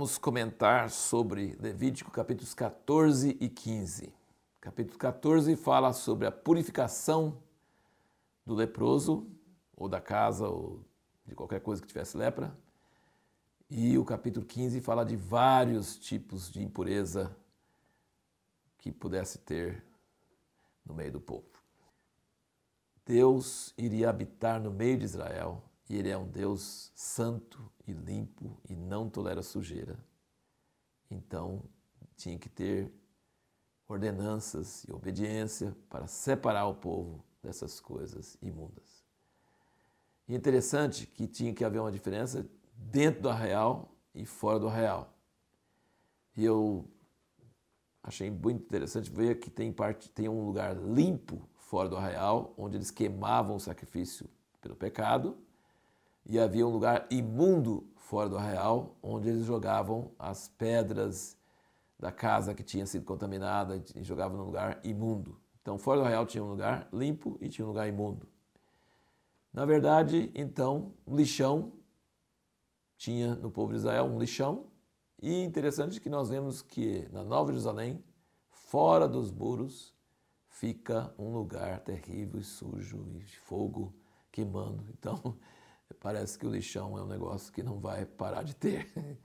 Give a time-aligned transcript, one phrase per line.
[0.00, 4.10] vamos comentar sobre Levítico capítulos 14 e 15.
[4.58, 7.36] Capítulo 14 fala sobre a purificação
[8.46, 9.26] do leproso,
[9.76, 10.80] ou da casa, ou
[11.26, 12.56] de qualquer coisa que tivesse lepra.
[13.68, 17.36] E o capítulo 15 fala de vários tipos de impureza
[18.78, 19.84] que pudesse ter
[20.82, 21.44] no meio do povo.
[23.04, 28.39] Deus iria habitar no meio de Israel e ele é um Deus santo e limpo
[28.90, 29.96] não tolera sujeira.
[31.08, 31.62] Então,
[32.16, 32.92] tinha que ter
[33.88, 39.04] ordenanças e obediência para separar o povo dessas coisas imundas.
[40.28, 45.14] E interessante que tinha que haver uma diferença dentro do arraial e fora do arraial.
[46.36, 46.84] E eu
[48.02, 52.76] achei muito interessante ver que tem parte tem um lugar limpo fora do arraial, onde
[52.76, 54.28] eles queimavam o sacrifício
[54.60, 55.36] pelo pecado,
[56.30, 61.36] e havia um lugar imundo fora do arraial, onde eles jogavam as pedras
[61.98, 65.40] da casa que tinha sido contaminada e jogavam no lugar imundo.
[65.60, 68.28] Então, fora do arraial tinha um lugar limpo e tinha um lugar imundo.
[69.52, 71.72] Na verdade, então, um lixão
[72.96, 74.66] tinha no povo de Israel um lixão.
[75.20, 78.04] E interessante que nós vemos que na Nova Jerusalém,
[78.50, 79.92] fora dos muros,
[80.46, 83.92] fica um lugar terrível e sujo e fogo
[84.30, 84.86] queimando.
[84.96, 85.36] Então,
[85.94, 88.90] parece que o lixão é um negócio que não vai parar de ter.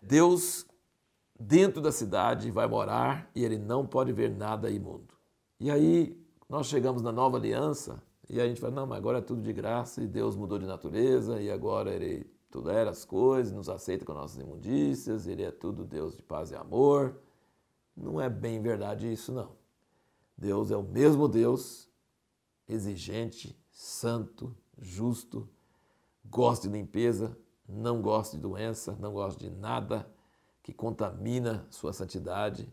[0.00, 0.66] Deus,
[1.38, 5.14] dentro da cidade, vai morar e ele não pode ver nada imundo.
[5.58, 6.16] E aí
[6.48, 9.52] nós chegamos na nova aliança e a gente fala, não, mas agora é tudo de
[9.52, 14.14] graça e Deus mudou de natureza e agora ele tolera as coisas, nos aceita com
[14.14, 17.20] nossas imundícias, ele é tudo Deus de paz e amor.
[17.96, 19.56] Não é bem verdade isso, não.
[20.36, 21.88] Deus é o mesmo Deus,
[22.68, 25.48] exigente, santo, justo,
[26.24, 30.04] gosta de limpeza, não gosta de doença, não gosta de nada
[30.64, 32.68] que contamina sua santidade.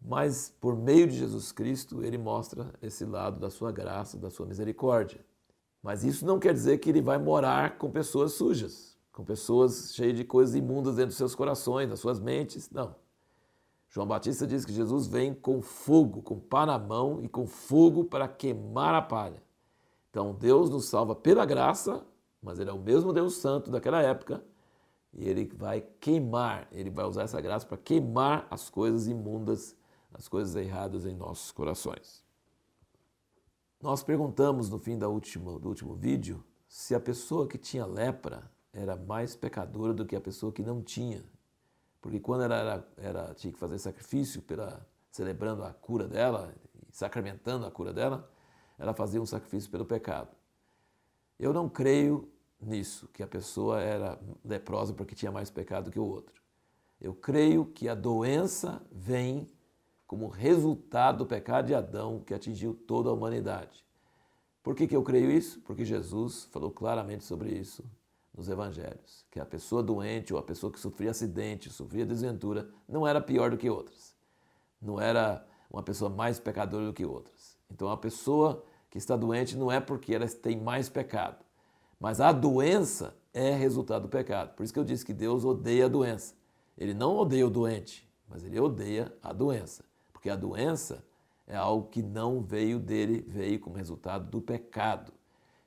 [0.00, 4.46] Mas por meio de Jesus Cristo, ele mostra esse lado da sua graça, da sua
[4.46, 5.26] misericórdia.
[5.82, 10.16] Mas isso não quer dizer que ele vai morar com pessoas sujas, com pessoas cheias
[10.16, 12.70] de coisas imundas dentro dos seus corações, das suas mentes.
[12.70, 12.94] Não.
[13.90, 18.04] João Batista diz que Jesus vem com fogo, com pá na mão e com fogo
[18.04, 19.44] para queimar a palha.
[20.16, 22.02] Então Deus nos salva pela graça,
[22.40, 24.42] mas Ele é o mesmo Deus Santo daquela época
[25.12, 29.76] e Ele vai queimar, Ele vai usar essa graça para queimar as coisas imundas,
[30.14, 32.24] as coisas erradas em nossos corações.
[33.78, 38.50] Nós perguntamos no fim da última, do último vídeo se a pessoa que tinha lepra
[38.72, 41.22] era mais pecadora do que a pessoa que não tinha.
[42.00, 46.54] Porque quando ela era, era, tinha que fazer sacrifício pela, celebrando a cura dela,
[46.90, 48.26] sacramentando a cura dela,
[48.78, 50.28] ela fazia um sacrifício pelo pecado.
[51.38, 52.28] Eu não creio
[52.60, 56.42] nisso, que a pessoa era leprosa porque tinha mais pecado que o outro.
[57.00, 59.46] Eu creio que a doença vem
[60.06, 63.84] como resultado do pecado de Adão que atingiu toda a humanidade.
[64.62, 65.60] Por que, que eu creio isso?
[65.60, 67.84] Porque Jesus falou claramente sobre isso
[68.36, 73.06] nos evangelhos, que a pessoa doente ou a pessoa que sofria acidente, sofria desventura, não
[73.06, 74.14] era pior do que outras.
[74.80, 77.55] Não era uma pessoa mais pecadora do que outras.
[77.70, 81.44] Então a pessoa que está doente não é porque ela tem mais pecado,
[81.98, 84.54] mas a doença é resultado do pecado.
[84.54, 86.34] Por isso que eu disse que Deus odeia a doença.
[86.76, 91.04] Ele não odeia o doente, mas ele odeia a doença, porque a doença
[91.46, 95.12] é algo que não veio dele, veio como resultado do pecado.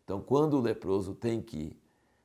[0.04, 1.78] Então, quando o leproso tem que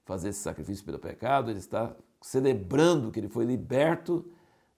[0.05, 4.25] fazer esse sacrifício pelo pecado, ele está celebrando que ele foi liberto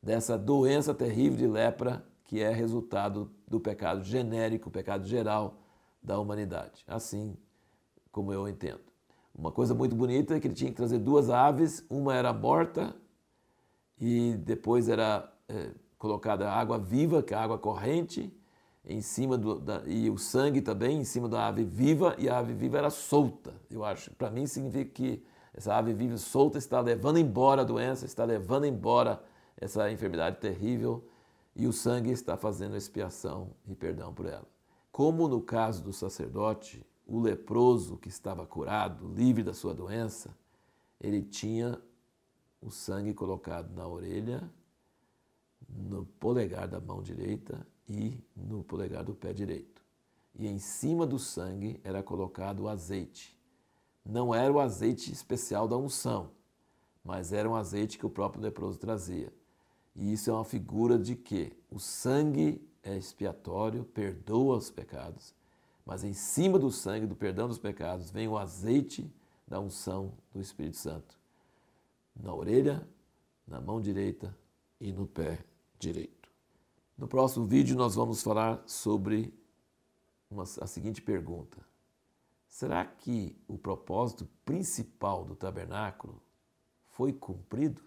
[0.03, 5.59] dessa doença terrível de lepra que é resultado do pecado genérico, pecado geral
[6.03, 6.85] da humanidade.
[6.87, 7.37] Assim
[8.11, 8.81] como eu entendo.
[9.35, 12.97] Uma coisa muito bonita é que ele tinha que trazer duas aves, uma era morta
[14.01, 18.33] e depois era é, colocada água viva, que é a água corrente,
[18.84, 22.39] em cima do, da, e o sangue também em cima da ave viva e a
[22.39, 23.53] ave viva era solta.
[23.71, 28.07] Eu acho, para mim significa que essa ave viva solta está levando embora a doença,
[28.07, 29.22] está levando embora
[29.59, 31.05] essa enfermidade terrível
[31.57, 34.47] e o sangue está fazendo expiação e perdão por ela.
[34.93, 40.37] Como no caso do sacerdote, o leproso que estava curado, livre da sua doença,
[41.01, 41.81] ele tinha
[42.61, 44.51] o sangue colocado na orelha,
[45.69, 49.83] no polegar da mão direita e no polegar do pé direito.
[50.35, 53.37] E em cima do sangue era colocado o azeite.
[54.05, 56.31] Não era o azeite especial da unção,
[57.03, 59.33] mas era um azeite que o próprio leproso trazia.
[59.97, 65.34] E isso é uma figura de que o sangue é expiatório, perdoa os pecados,
[65.84, 69.10] mas em cima do sangue, do perdão dos pecados, vem o azeite
[69.48, 71.16] da unção do Espírito Santo
[72.15, 72.87] na orelha,
[73.47, 74.37] na mão direita
[74.81, 75.45] e no pé
[75.78, 76.28] direito.
[76.97, 79.33] No próximo vídeo, nós vamos falar sobre
[80.31, 81.59] uma, a seguinte pergunta:
[82.48, 86.21] Será que o propósito principal do tabernáculo
[86.87, 87.83] foi cumprido?